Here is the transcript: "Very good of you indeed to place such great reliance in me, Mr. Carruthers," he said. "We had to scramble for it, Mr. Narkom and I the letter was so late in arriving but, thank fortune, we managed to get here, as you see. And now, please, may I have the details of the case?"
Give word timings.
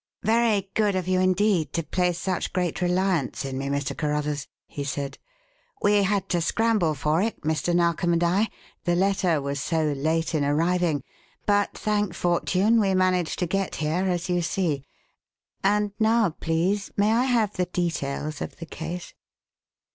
"Very 0.23 0.67
good 0.73 0.95
of 0.95 1.07
you 1.07 1.19
indeed 1.19 1.73
to 1.73 1.83
place 1.83 2.17
such 2.17 2.53
great 2.53 2.81
reliance 2.81 3.45
in 3.45 3.55
me, 3.59 3.67
Mr. 3.67 3.95
Carruthers," 3.95 4.47
he 4.65 4.83
said. 4.83 5.19
"We 5.83 6.01
had 6.01 6.27
to 6.29 6.41
scramble 6.41 6.95
for 6.95 7.21
it, 7.21 7.41
Mr. 7.41 7.71
Narkom 7.75 8.11
and 8.13 8.23
I 8.23 8.49
the 8.83 8.95
letter 8.95 9.39
was 9.39 9.61
so 9.61 9.91
late 9.93 10.33
in 10.33 10.43
arriving 10.43 11.03
but, 11.45 11.77
thank 11.77 12.15
fortune, 12.15 12.79
we 12.79 12.95
managed 12.95 13.37
to 13.37 13.45
get 13.45 13.75
here, 13.75 14.05
as 14.05 14.27
you 14.27 14.41
see. 14.41 14.85
And 15.63 15.91
now, 15.99 16.31
please, 16.31 16.89
may 16.97 17.11
I 17.11 17.25
have 17.25 17.53
the 17.53 17.65
details 17.67 18.41
of 18.41 18.55
the 18.55 18.65
case?" 18.65 19.13